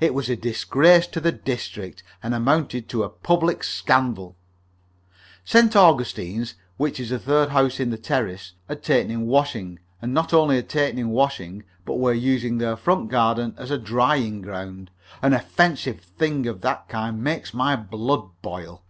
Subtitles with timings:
[0.00, 4.34] It was a disgrace to the district, and amounted to a public scandal.
[5.44, 5.76] St.
[5.76, 10.32] Augustine's which is the third house in the terrace had taken in washing, and not
[10.34, 14.90] only had taken in washing, but were using their front garden as a drying ground!
[15.22, 18.82] An offensive thing of that kind makes my blood boil.